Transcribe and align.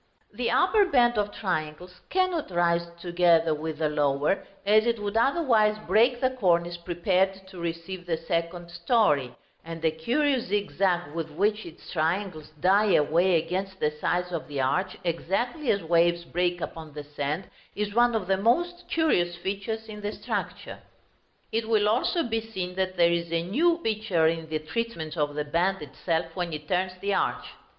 The 0.33 0.49
upper 0.49 0.85
band 0.85 1.19
of 1.19 1.31
triangles 1.31 2.01
cannot 2.09 2.49
rise 2.49 2.87
together 2.99 3.53
with 3.53 3.77
the 3.77 3.87
lower, 3.87 4.47
as 4.65 4.87
it 4.87 4.97
would 4.99 5.15
otherwise 5.15 5.77
break 5.85 6.19
the 6.19 6.31
cornice 6.31 6.75
prepared 6.75 7.45
to 7.49 7.59
receive 7.59 8.07
the 8.07 8.17
second 8.17 8.71
story; 8.71 9.35
and 9.63 9.79
the 9.79 9.91
curious 9.91 10.45
zigzag 10.47 11.13
with 11.13 11.29
which 11.29 11.67
its 11.67 11.91
triangles 11.91 12.49
die 12.59 12.93
away 12.95 13.35
against 13.37 13.79
the 13.79 13.91
sides 13.91 14.31
of 14.31 14.47
the 14.47 14.59
arch, 14.59 14.97
exactly 15.03 15.69
as 15.69 15.83
waves 15.83 16.25
break 16.25 16.61
upon 16.61 16.93
the 16.95 17.03
sand, 17.03 17.43
is 17.75 17.93
one 17.93 18.15
of 18.15 18.25
the 18.25 18.37
most 18.37 18.85
curious 18.89 19.35
features 19.35 19.87
in 19.87 20.01
the 20.01 20.11
structure. 20.13 20.79
It 21.51 21.69
will 21.69 21.81
be 21.83 21.87
also 21.87 22.27
seen 22.27 22.73
that 22.73 22.97
there 22.97 23.11
is 23.11 23.31
a 23.31 23.43
new 23.43 23.77
feature 23.83 24.25
in 24.25 24.49
the 24.49 24.57
treatment 24.57 25.15
of 25.15 25.35
the 25.35 25.45
band 25.45 25.83
itself 25.83 26.25
when 26.35 26.53
it 26.53 26.67
turns 26.67 26.93
the 27.01 27.13
arch. 27.13 27.45